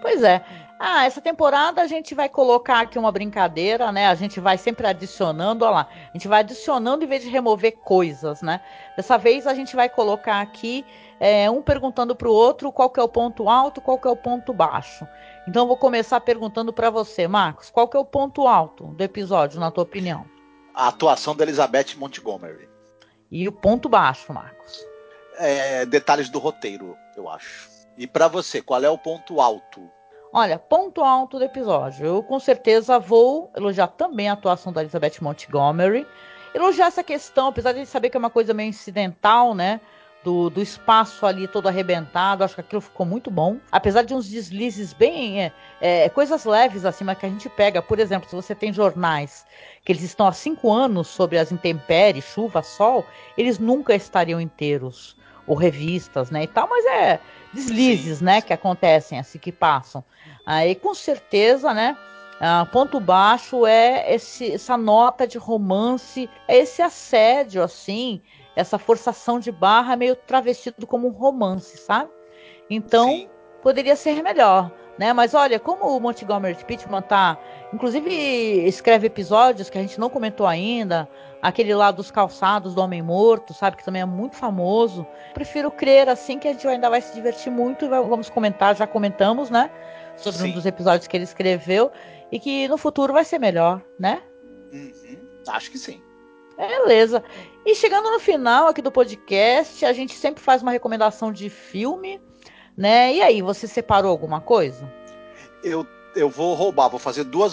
[0.00, 0.44] Pois é.
[0.78, 4.08] Ah, essa temporada a gente vai colocar aqui uma brincadeira, né?
[4.08, 5.88] A gente vai sempre adicionando, olha lá.
[6.10, 8.60] A gente vai adicionando em vez de remover coisas, né?
[8.94, 10.84] Dessa vez a gente vai colocar aqui
[11.18, 14.10] é, um perguntando para o outro qual que é o ponto alto, qual que é
[14.10, 15.06] o ponto baixo.
[15.48, 19.02] Então eu vou começar perguntando para você, Marcos, qual que é o ponto alto do
[19.02, 20.26] episódio, na tua opinião?
[20.74, 22.68] A atuação da Elizabeth Montgomery.
[23.30, 24.84] E o ponto baixo, Marcos?
[25.38, 27.75] É, detalhes do roteiro, eu acho.
[27.98, 29.80] E para você, qual é o ponto alto?
[30.32, 32.04] Olha, ponto alto do episódio.
[32.04, 36.06] Eu com certeza vou elogiar também a atuação da Elizabeth Montgomery.
[36.54, 39.80] Elogiar essa questão, apesar de saber que é uma coisa meio incidental, né?
[40.22, 43.58] Do, do espaço ali todo arrebentado, acho que aquilo ficou muito bom.
[43.72, 45.40] Apesar de uns deslizes bem.
[45.40, 47.80] É, é, coisas leves assim, mas que a gente pega.
[47.80, 49.46] Por exemplo, se você tem jornais
[49.84, 53.06] que eles estão há cinco anos sobre as intempéries, chuva, sol,
[53.38, 55.16] eles nunca estariam inteiros.
[55.46, 56.42] Ou revistas, né?
[56.42, 57.20] E tal, mas é
[57.56, 60.04] deslizes, né, que acontecem assim, que passam.
[60.44, 61.96] Aí com certeza, né,
[62.40, 68.20] ah, ponto baixo é esse, essa nota de romance, é esse assédio, assim,
[68.54, 72.10] essa forçação de barra meio travestido como um romance, sabe?
[72.68, 73.28] Então, Sim.
[73.62, 75.12] poderia ser melhor, né?
[75.12, 77.38] Mas olha, como o Montgomery Pittman tá,
[77.72, 78.10] inclusive
[78.66, 81.08] escreve episódios que a gente não comentou ainda,
[81.42, 83.76] aquele lá dos calçados do Homem Morto, sabe?
[83.76, 85.06] Que também é muito famoso.
[85.34, 89.50] Prefiro crer assim que a gente ainda vai se divertir muito vamos comentar, já comentamos,
[89.50, 89.70] né?
[90.16, 90.50] Sobre Sim.
[90.50, 91.90] um dos episódios que ele escreveu
[92.32, 94.22] e que no futuro vai ser melhor, né?
[94.72, 95.18] Uhum.
[95.48, 96.02] Acho que sim.
[96.56, 97.22] Beleza.
[97.64, 102.20] E chegando no final aqui do podcast, a gente sempre faz uma recomendação de filme,
[102.76, 103.14] né?
[103.14, 104.92] E aí, você separou alguma coisa?
[105.62, 105.86] Eu
[106.16, 107.52] eu vou roubar, vou fazer duas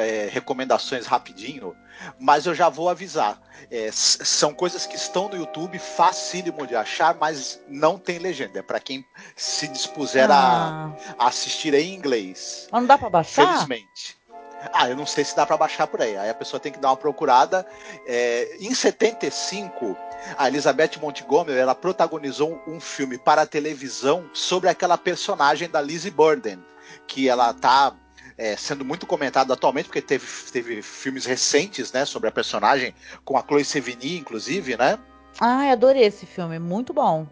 [0.00, 1.76] é, recomendações rapidinho,
[2.18, 3.40] mas eu já vou avisar.
[3.70, 8.60] É, são coisas que estão no YouTube, facílimo de achar, mas não tem legenda.
[8.60, 10.94] É para quem se dispuser ah.
[11.18, 12.68] a, a, assistir em inglês.
[12.70, 13.46] Mas não dá para baixar?
[13.46, 14.16] Felizmente.
[14.72, 16.16] Ah, eu não sei se dá para baixar por aí.
[16.16, 17.66] Aí a pessoa tem que dar uma procurada.
[18.06, 19.96] É, em 75,
[20.36, 26.10] a Elizabeth Montgomery ela protagonizou um filme para a televisão sobre aquela personagem da Lizzie
[26.10, 26.62] Burden
[27.06, 27.94] que ela tá
[28.36, 33.36] é, sendo muito comentada atualmente, porque teve, teve filmes recentes, né, sobre a personagem, com
[33.36, 34.98] a Chloe Sevigny, inclusive, né?
[35.40, 37.26] Ai, adorei esse filme, muito bom.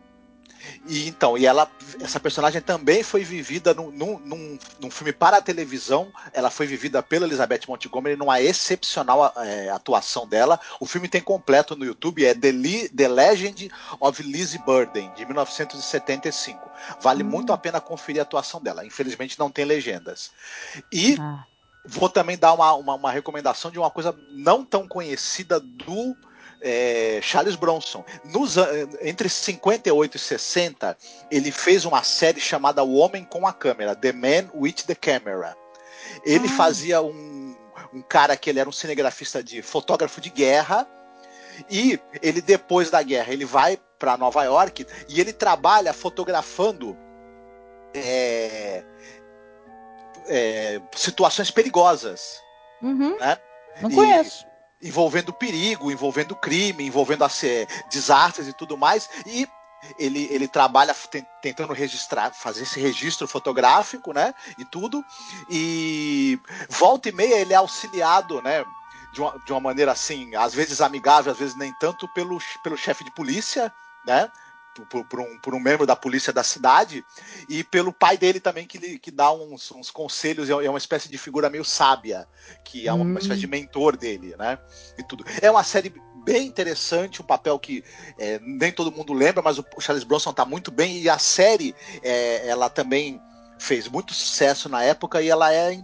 [0.87, 5.43] E então, e ela, essa personagem também foi vivida num, num, num, filme para a
[5.43, 6.13] televisão.
[6.33, 10.61] Ela foi vivida pela Elizabeth Montgomery numa excepcional é, atuação dela.
[10.79, 15.25] O filme tem completo no YouTube, é The, Le The Legend of Lizzie Burden, de
[15.25, 16.71] 1975.
[17.01, 17.27] Vale hum.
[17.27, 18.85] muito a pena conferir a atuação dela.
[18.85, 20.33] Infelizmente não tem legendas.
[20.93, 21.45] E ah.
[21.85, 26.17] vou também dar uma, uma, uma recomendação de uma coisa não tão conhecida do
[26.65, 28.03] é, Charles Bronson.
[28.25, 28.57] Nos,
[29.03, 30.97] entre 58 e 60,
[31.31, 35.55] ele fez uma série chamada O Homem com a Câmera, The Man with the Camera.
[36.25, 36.57] Ele ah.
[36.57, 37.55] fazia um,
[37.93, 40.89] um cara que ele era um cinegrafista de fotógrafo de guerra.
[41.71, 46.97] E ele, depois da guerra, ele vai para Nova York e ele trabalha fotografando
[47.95, 48.83] é,
[50.27, 52.41] é, situações perigosas.
[52.83, 53.17] Uhum.
[53.19, 53.39] Né?
[53.81, 54.54] Não e, conheço
[54.85, 59.09] envolvendo perigo, envolvendo crime, envolvendo assim, desastres e tudo mais.
[59.27, 59.49] E
[59.99, 60.95] ele, ele trabalha
[61.41, 64.35] tentando registrar, fazer esse registro fotográfico, né?
[64.59, 65.03] E tudo.
[65.49, 68.63] E volta e meia ele é auxiliado, né?
[69.13, 72.77] De uma, de uma maneira assim, às vezes amigável, às vezes nem tanto, pelo, pelo
[72.77, 73.73] chefe de polícia,
[74.05, 74.31] né?
[74.83, 77.05] Por, por, um, por um membro da polícia da cidade
[77.49, 81.17] e pelo pai dele também que, que dá uns, uns conselhos é uma espécie de
[81.17, 82.27] figura meio sábia
[82.65, 83.19] que é uma, hum.
[83.19, 84.59] espécie de mentor dele né
[84.99, 87.85] e tudo é uma série bem interessante um papel que
[88.19, 91.75] é, nem todo mundo lembra mas o Charles Bronson está muito bem e a série
[92.03, 93.21] é, ela também
[93.59, 95.79] fez muito sucesso na época e ela é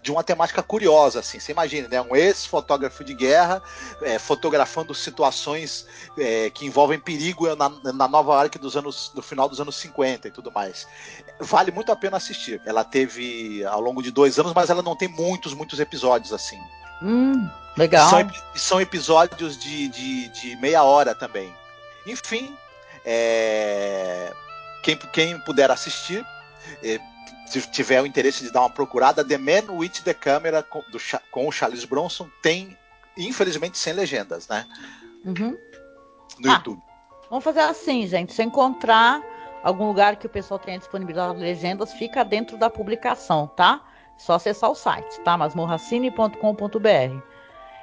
[0.00, 1.38] de uma temática curiosa, assim.
[1.38, 2.00] Você imagina, né?
[2.00, 3.62] Um ex-fotógrafo de guerra
[4.02, 9.48] é, fotografando situações é, que envolvem perigo na, na, Nova York dos anos, no final
[9.48, 10.86] dos anos 50 e tudo mais.
[11.40, 12.60] Vale muito a pena assistir.
[12.64, 16.58] Ela teve ao longo de dois anos, mas ela não tem muitos, muitos episódios assim.
[17.02, 18.08] Hum, legal.
[18.08, 21.52] São, são episódios de, de, de, meia hora também.
[22.06, 22.56] Enfim,
[23.04, 24.32] é...
[24.82, 26.24] quem, quem puder assistir,
[26.82, 27.00] é,
[27.46, 30.98] se tiver o interesse de dar uma procurada, The Man with the Camera com, do,
[31.30, 32.76] com o Charles Bronson tem,
[33.16, 34.66] infelizmente, sem legendas, né?
[35.24, 35.56] Uhum.
[36.38, 36.80] No ah, YouTube.
[37.28, 38.32] Vamos fazer assim, gente.
[38.32, 39.22] Se encontrar
[39.62, 43.80] algum lugar que o pessoal tenha disponibilizado legendas, fica dentro da publicação, tá?
[44.18, 45.36] Só acessar o site, tá?
[45.36, 47.32] masmorracine.com.br.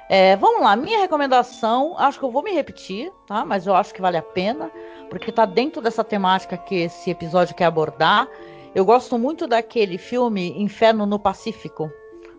[0.08, 3.44] É, vamos lá, minha recomendação, acho que eu vou me repetir, tá?
[3.44, 4.68] Mas eu acho que vale a pena,
[5.08, 8.26] porque tá dentro dessa temática que esse episódio quer abordar.
[8.72, 11.90] Eu gosto muito daquele filme Inferno no Pacífico,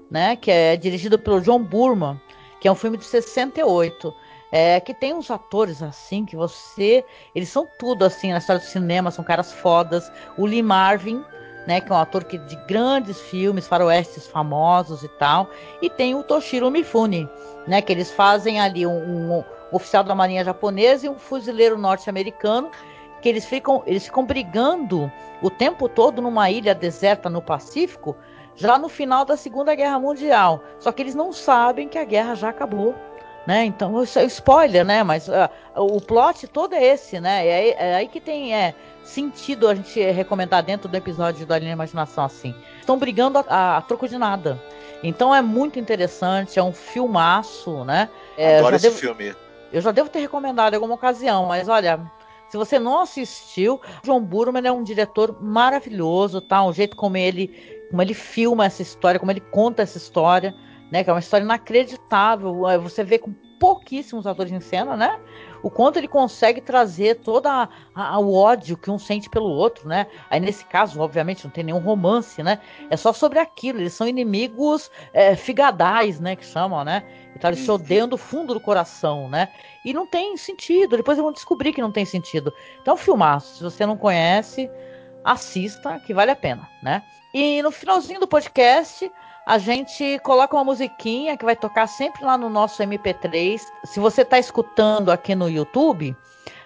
[0.09, 0.37] né?
[0.37, 2.19] Que é dirigido pelo John Burman,
[2.61, 4.13] que é um filme de 68.
[4.53, 7.03] É, que tem uns atores assim que você.
[7.35, 10.09] Eles são tudo assim na história do cinema, são caras fodas.
[10.37, 11.23] O Lee Marvin,
[11.67, 11.81] né?
[11.81, 15.49] Que é um ator que, de grandes filmes, faroestes famosos e tal.
[15.81, 17.29] E tem o Toshiro Mifune,
[17.67, 17.81] né?
[17.81, 22.71] Que eles fazem ali um, um oficial da marinha japonesa e um fuzileiro norte-americano
[23.21, 28.15] que eles ficam, eles ficam brigando o tempo todo numa ilha deserta no Pacífico,
[28.55, 30.63] já no final da Segunda Guerra Mundial.
[30.79, 32.95] Só que eles não sabem que a guerra já acabou.
[33.45, 33.65] Né?
[33.65, 35.03] Então, isso é spoiler, né?
[35.03, 37.47] Mas uh, o plot todo é esse, né?
[37.47, 41.71] É, é aí que tem é, sentido a gente recomendar dentro do episódio da Linha
[41.71, 42.53] Imaginação assim.
[42.79, 44.61] Estão brigando a, a, a, troco de nada.
[45.01, 48.09] Então é muito interessante, é um filmaço, né?
[48.37, 49.35] É, Adoro esse devo, filme.
[49.73, 51.99] Eu já devo ter recomendado em alguma ocasião, mas olha,
[52.51, 56.61] se você não assistiu, John Burman é um diretor maravilhoso, tá?
[56.65, 57.47] O jeito como ele,
[57.89, 60.53] como ele filma essa história, como ele conta essa história,
[60.91, 61.01] né?
[61.01, 62.53] Que é uma história inacreditável.
[62.81, 65.19] Você vê com pouquíssimos atores em cena, né?
[65.61, 67.69] O quanto ele consegue trazer toda
[68.19, 70.07] o ódio que um sente pelo outro, né?
[70.31, 72.59] Aí nesse caso, obviamente, não tem nenhum romance, né?
[72.89, 73.79] É só sobre aquilo.
[73.79, 76.35] Eles são inimigos é, figadais, né?
[76.35, 77.03] Que chamam, né?
[77.35, 79.47] Então eles se odeiam do fundo do coração, né?
[79.85, 80.97] E não tem sentido.
[80.97, 82.51] Depois vão descobrir que não tem sentido.
[82.81, 83.57] Então, filmaço.
[83.57, 84.67] Se você não conhece,
[85.23, 87.03] assista, que vale a pena, né?
[87.31, 89.09] E no finalzinho do podcast,
[89.51, 93.59] a gente coloca uma musiquinha que vai tocar sempre lá no nosso MP3.
[93.83, 96.15] Se você está escutando aqui no YouTube,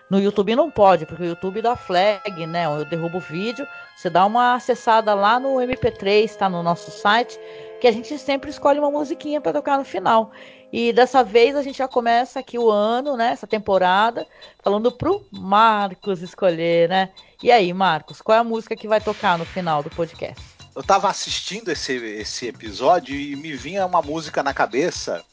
[0.08, 2.68] no YouTube não pode, porque o YouTube dá flag, né?
[2.68, 3.66] Eu derrubo o vídeo.
[3.96, 7.40] Você dá uma acessada lá no MP3, está no nosso site,
[7.82, 10.30] que a gente sempre escolhe uma musiquinha para tocar no final.
[10.72, 13.32] E dessa vez a gente já começa aqui o ano, né?
[13.32, 14.28] Essa temporada,
[14.64, 17.10] falando pro Marcos escolher, né?
[17.42, 20.55] E aí, Marcos, qual é a música que vai tocar no final do podcast?
[20.76, 25.24] Eu tava assistindo esse, esse episódio e me vinha uma música na cabeça,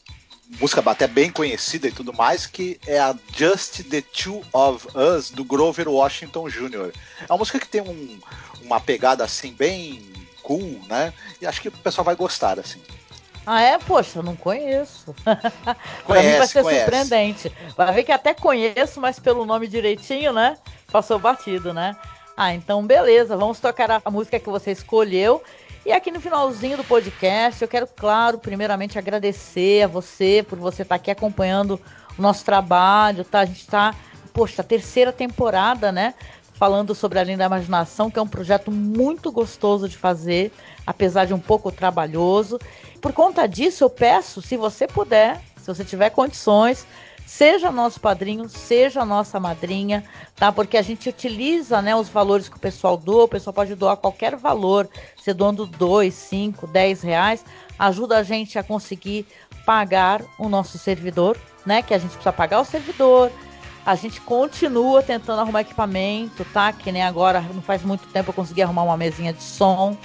[0.59, 5.29] música até bem conhecida e tudo mais, que é a Just the Two of Us,
[5.29, 6.93] do Grover Washington Jr.
[7.21, 8.19] É uma música que tem um,
[8.61, 11.13] uma pegada assim bem cool, né?
[11.41, 12.81] E acho que o pessoal vai gostar, assim.
[13.45, 13.77] Ah, é?
[13.77, 15.13] Poxa, eu não conheço.
[16.07, 16.81] pra mim vai ser conhece.
[16.81, 17.51] surpreendente.
[17.75, 20.57] Vai ver que até conheço, mas pelo nome direitinho, né?
[20.89, 21.97] Passou batido, né?
[22.35, 25.43] Ah, então beleza, vamos tocar a, música que você escolheu.
[25.85, 30.81] E aqui no finalzinho do podcast, eu quero, claro, primeiramente agradecer a você por você
[30.81, 31.79] estar aqui acompanhando
[32.17, 33.41] o nosso trabalho, tá?
[33.41, 33.93] A gente está,
[34.33, 36.15] poxa, terceira temporada, né?
[36.53, 40.51] Falando sobre a Linda Imaginação, que é um projeto muito gostoso de fazer,
[40.87, 42.57] apesar de um pouco trabalhoso.
[42.99, 46.87] Por conta disso, eu peço, se você puder, se você tiver condições,
[47.35, 50.03] Seja nosso padrinho, seja nossa madrinha,
[50.35, 50.51] tá?
[50.51, 53.23] Porque a gente utiliza, né, os valores que o pessoal doa.
[53.23, 57.43] O pessoal pode doar qualquer valor, se doando 2, 5, 10 reais,
[57.79, 59.25] ajuda a gente a conseguir
[59.65, 61.81] pagar o nosso servidor, né?
[61.81, 63.31] Que a gente precisa pagar o servidor.
[63.83, 66.71] A gente continua tentando arrumar equipamento, tá?
[66.71, 69.97] Que nem agora, não faz muito tempo eu consegui arrumar uma mesinha de som.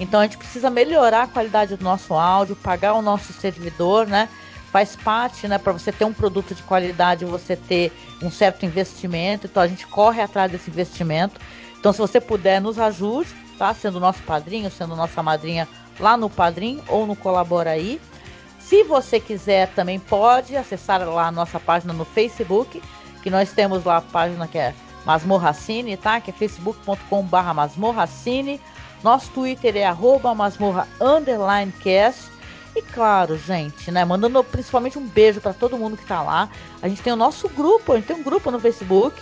[0.00, 4.28] Então a gente precisa melhorar a qualidade do nosso áudio, pagar o nosso servidor, né?
[4.72, 9.46] Faz parte, né, para você ter um produto de qualidade, você ter um certo investimento.
[9.46, 11.38] Então a gente corre atrás desse investimento.
[11.78, 13.74] Então se você puder nos ajude, tá?
[13.74, 15.68] Sendo nosso padrinho, sendo nossa madrinha
[16.00, 18.00] lá no Padrim ou no Colabora aí.
[18.58, 22.82] Se você quiser também pode acessar lá a nossa página no Facebook,
[23.22, 26.20] que nós temos lá a página que é Masmorracine, tá?
[26.20, 28.60] Que é facebook.com/barra Masmorracine.
[29.02, 32.31] Nosso Twitter é arroba masmorra underline cast.
[32.74, 34.04] E claro, gente, né?
[34.04, 36.48] Mandando principalmente um beijo para todo mundo que tá lá.
[36.80, 39.20] A gente tem o nosso grupo, a gente tem um grupo no Facebook,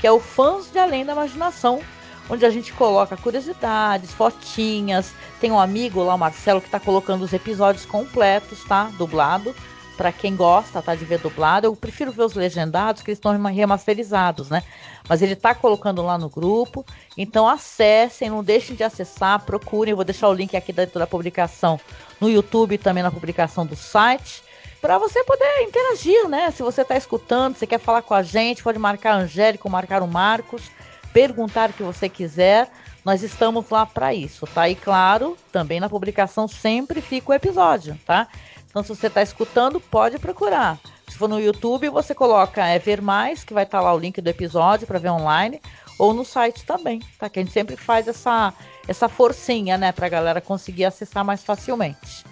[0.00, 1.80] que é o Fãs de Além da Imaginação,
[2.28, 5.12] onde a gente coloca curiosidades, fotinhas.
[5.40, 8.90] Tem um amigo lá, o Marcelo, que tá colocando os episódios completos, tá?
[8.96, 9.54] Dublado.
[9.96, 10.94] Para quem gosta, tá?
[10.94, 11.66] De ver dublado.
[11.66, 14.62] Eu prefiro ver os legendados, que eles estão remasterizados, né?
[15.08, 16.84] Mas ele tá colocando lá no grupo.
[17.16, 19.92] Então acessem, não deixem de acessar, procurem.
[19.92, 21.80] Eu vou deixar o link aqui dentro da publicação
[22.20, 24.42] no YouTube e também na publicação do site,
[24.80, 26.50] para você poder interagir, né?
[26.50, 29.70] Se você está escutando, você quer falar com a gente, pode marcar a Angélica ou
[29.70, 30.70] marcar o Marcos,
[31.12, 32.70] perguntar o que você quiser.
[33.04, 34.68] Nós estamos lá para isso, tá?
[34.68, 38.28] E claro, também na publicação sempre fica o episódio, tá?
[38.76, 40.78] Então, se você está escutando, pode procurar.
[41.08, 43.98] Se for no YouTube, você coloca é, Ver Mais, que vai estar tá lá o
[43.98, 45.62] link do episódio para ver online,
[45.98, 47.26] ou no site também, tá?
[47.30, 48.52] Que a gente sempre faz essa,
[48.86, 52.22] essa forcinha, né, pra galera conseguir acessar mais facilmente.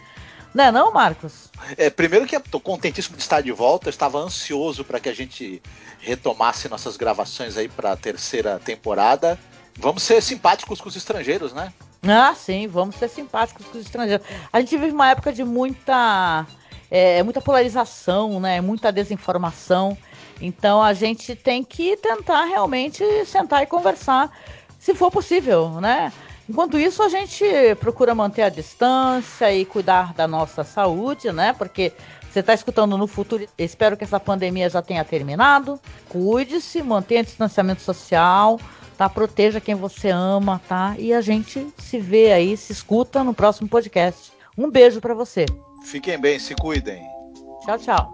[0.53, 1.51] Não é não, Marcos?
[1.79, 5.15] É, primeiro que tô contentíssimo de estar de volta, eu estava ansioso para que a
[5.15, 5.63] gente
[5.99, 9.39] retomasse nossas gravações aí para a terceira temporada.
[9.79, 11.73] Vamos ser simpáticos com os estrangeiros, né?
[12.07, 14.27] Ah, sim, vamos ser simpáticos com os estrangeiros.
[14.53, 16.47] A gente vive uma época de muita
[16.91, 18.61] é, muita polarização, né?
[18.61, 19.97] Muita desinformação.
[20.41, 24.31] Então a gente tem que tentar realmente sentar e conversar,
[24.79, 26.13] se for possível, né?
[26.49, 27.45] Enquanto isso, a gente
[27.81, 31.55] procura manter a distância e cuidar da nossa saúde, né?
[31.55, 31.93] Porque
[32.35, 33.47] Você está escutando no futuro.
[33.57, 35.81] Espero que essa pandemia já tenha terminado.
[36.09, 38.59] Cuide-se, mantenha distanciamento social,
[38.97, 39.09] tá?
[39.09, 40.95] Proteja quem você ama, tá?
[40.99, 44.33] E a gente se vê aí, se escuta no próximo podcast.
[44.57, 45.47] Um beijo para você.
[45.85, 47.03] Fiquem bem, se cuidem.
[47.65, 48.14] Tchau, tchau.